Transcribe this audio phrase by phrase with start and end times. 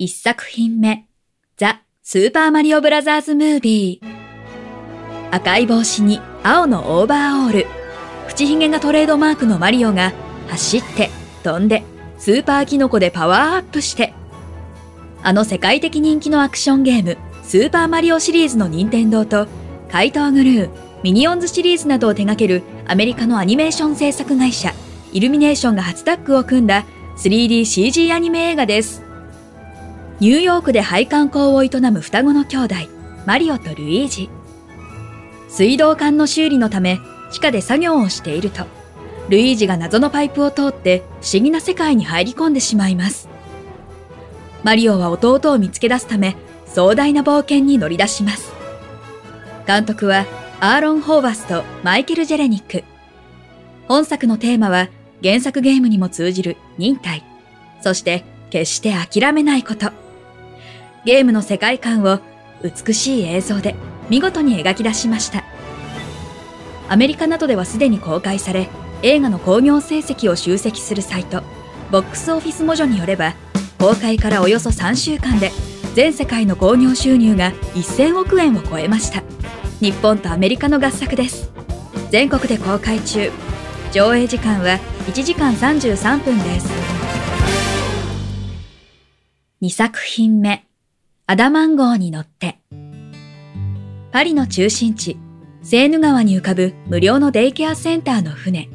[0.00, 1.04] 1作品目
[1.58, 7.66] ザ・スーパーマリオブラザーズ・ムービー赤い帽子に青のオーバーオール。
[8.26, 10.14] 口ひげがトレードマークのマリオが
[10.48, 11.10] 走って
[11.44, 11.82] 飛んで
[12.16, 14.14] スーパーキノコでパワーアップして。
[15.22, 19.48] あの世界的人気のアクションゲームスーパーマリオシリーズの任天堂と
[19.90, 20.70] 怪盗グルー
[21.02, 24.72] ミニオンズシリーズなどを手掛けるアメリカのアニメーション制作会社
[25.12, 26.86] イルミネーションが初タッグを組んだ
[27.18, 29.09] 3DCG アニメ映画です。
[30.20, 32.74] ニューヨークで配管工を営む双子の兄弟
[33.24, 34.28] マリオとルイージ。
[35.48, 37.00] 水道管の修理のため
[37.32, 38.66] 地下で作業をしていると
[39.30, 43.30] ルイージが謎のパイプを通って不思議な世界に入り込んでしまいます。
[44.62, 48.52] マリオは弟を見つけ出すため壮大な冒険に乗り出します。
[49.66, 50.26] 監督は
[50.60, 52.84] アーロン・ホーバスとマイケル・ジェレニック。
[53.88, 54.90] 本作のテーマは
[55.22, 57.24] 原作ゲームにも通じる忍耐。
[57.80, 60.09] そして決して諦めないこと。
[61.04, 62.20] ゲームの世界観を
[62.62, 63.74] 美しい映像で
[64.08, 65.44] 見事に描き出しました。
[66.88, 68.68] アメリカなどではすでに公開され
[69.02, 71.42] 映画の興行成績を集積するサイト
[71.92, 73.34] ボックスオフィスモジョによれば
[73.78, 75.52] 公開からおよそ3週間で
[75.94, 79.22] 全世界の興行収入が1000億円を超えました。
[79.80, 81.50] 日本とアメリカの合作です。
[82.10, 83.30] 全国で公開中。
[83.92, 86.68] 上映時間は1時間33分です。
[89.62, 90.69] 2作品目。
[91.30, 92.58] アダマン号に乗って
[94.10, 95.16] パリの中心地
[95.62, 98.68] セーヌ川に浮かぶ無料のデイケアセンターの船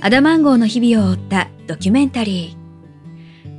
[0.00, 2.56] アダマン号の日々を追ったドキュメンタリ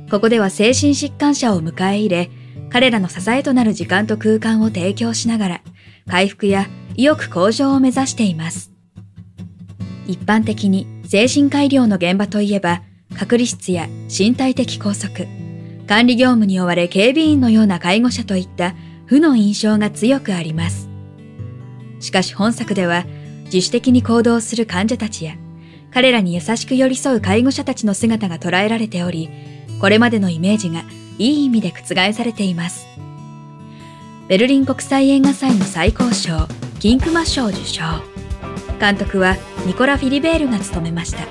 [0.06, 2.30] ーここでは精神疾患者を迎え入れ
[2.68, 5.62] 彼らの支えとなる時間と空間を提供しながら
[6.06, 8.70] 回復や意欲向上を目指しています。
[10.06, 12.82] 一般的に精神科医療の現場といえば、
[13.18, 15.26] 隔離室や身体的拘束、
[15.86, 18.74] 管理業務に追われ警備員のような介護者といった
[19.06, 20.88] 負の印象が強くあります。
[22.00, 23.04] しかし本作では
[23.44, 25.34] 自主的に行動する患者たちや
[25.92, 29.28] 彼らに優しく寄り添う介護者たちの姿が捉えられており、
[29.80, 30.84] これまでのイメージが
[31.18, 32.86] いい意味で覆されています。
[34.28, 36.48] ベルリン国際映画祭の最高賞、
[36.80, 37.82] キンクマ賞受賞。
[38.80, 41.26] 監督はニコラ・フィリベールが務めました。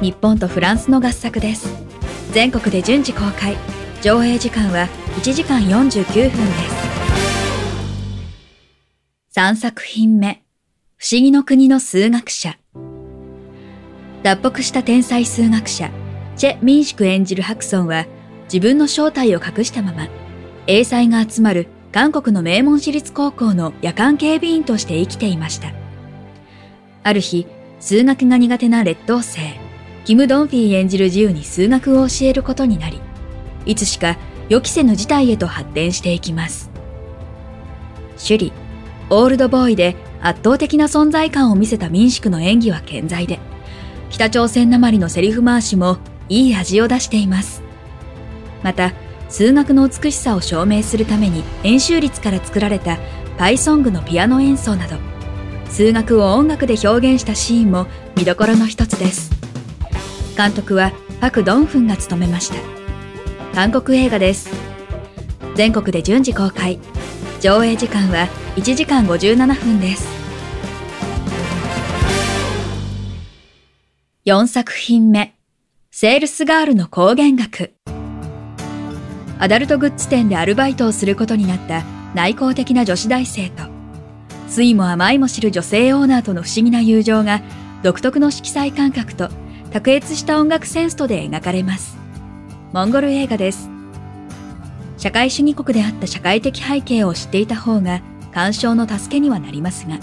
[0.00, 1.81] 日本とフランスの合作です。
[2.32, 3.56] 全国で順次公開。
[4.00, 4.88] 上映時間は
[5.20, 6.40] 1時間49分です。
[9.36, 10.42] 3作品目、
[10.96, 12.58] 不思議の国の数学者。
[14.22, 15.90] 脱北した天才数学者、
[16.36, 18.06] チェ・ミンシク演じるハクソンは、
[18.44, 20.08] 自分の正体を隠したまま、
[20.66, 25.72] 英才が集まる韓国の名門私立高校の夜間警備員として生きていました。
[27.02, 27.46] ある日、
[27.78, 29.40] 数学が苦手な劣等生、
[30.04, 33.00] キム・ドンフィー演じる自由に数学を教えることになり、
[33.66, 34.18] いつしか
[34.48, 36.70] 予期せぬ事態へと発展していきます。
[38.16, 38.52] 首里、
[39.10, 43.38] オールドボーイで圧倒的な存在感を見せた民宿の演技は健在で、
[44.10, 45.98] 北朝鮮なまりのセリフ回しも
[46.28, 47.62] いい味を出しています。
[48.62, 48.92] また、
[49.32, 52.98] 数学の美しさを証明するために演習率から作られた
[53.38, 54.98] パイソングのピアノ演奏など
[55.70, 59.31] 数学を音楽で表現したシーンも見どころの一つです
[60.36, 62.56] 監督はパク・ドンフンが務めました。
[63.54, 64.50] 韓国映画です。
[65.54, 66.78] 全国で順次公開。
[67.40, 70.06] 上映時間は1時間57分です。
[74.24, 75.34] 4作品目。
[75.90, 77.74] セールスガールの光源学。
[79.38, 81.82] アダルトグッズ店でアルバイトをすることになった
[82.14, 83.64] 内向的な女子大生と、
[84.46, 87.42] 酸いも甘いも知る女性オーナーとの不思議な友情が
[87.82, 89.28] 独特の色彩感覚と
[89.72, 91.96] 卓越した音楽センスとで描かれます。
[92.74, 93.70] モンゴル映画です。
[94.98, 98.02] 社会主義国であった社会的背景を知っていた方が
[98.32, 99.98] 鑑賞の助けにはなりますが、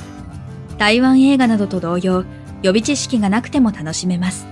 [0.80, 2.26] 台湾映画などと同様、
[2.64, 4.48] 予備知識がなくても楽しめます。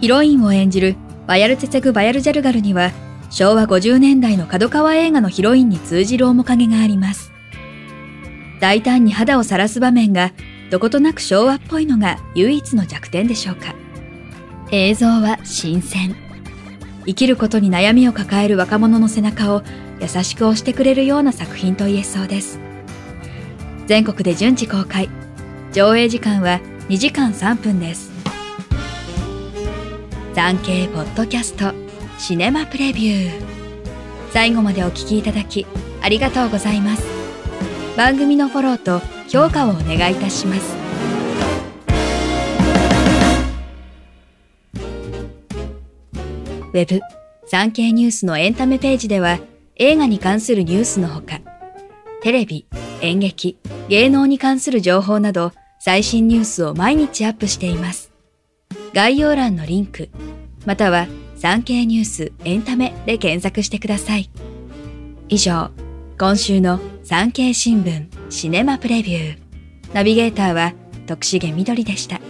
[0.00, 0.96] ヒロインを演じる
[1.28, 2.90] バヤルテセグ・バヤルジャルガルには
[3.30, 7.30] 昭和50年代の角川映画のヒロインに通じる面影があります。
[8.60, 10.32] 大胆に肌を晒す場面が
[10.70, 13.81] どことなく昭和っぽいのが唯一の弱点でしょうか。
[14.74, 16.16] 映像は新鮮。
[17.04, 19.62] 生きることに悩みを抱える若者の背中を
[20.00, 22.58] 優しく押してくれるような作品と言えそうです。
[23.86, 25.10] 全国で順次公開。
[25.74, 26.58] 上映時間は
[26.88, 28.10] 2時間3分です。
[30.34, 31.74] 産経ポッドキャスト
[32.18, 33.30] シネマプレビュー。
[34.30, 35.66] 最後までお聞きいただき
[36.00, 37.04] ありがとうございます。
[37.94, 40.81] 番組のフォローと評価をお願いいたします。
[46.72, 47.00] ウェブ、
[47.46, 49.38] 産経ニュースのエンタメページでは
[49.76, 51.40] 映画に関するニュースのほか、
[52.22, 52.66] テレビ、
[53.02, 53.58] 演劇、
[53.88, 58.10] 芸能に関する情報など最新ニュースを毎日アップしています。
[58.94, 60.08] 概要欄のリンク、
[60.64, 64.30] または産経ニュースエンタメで検索してください。
[65.28, 65.70] 以上、
[66.18, 69.38] 今週の産経新聞シネマプレビュー。
[69.92, 70.72] ナビゲーターは
[71.06, 72.20] 徳重みどりでした。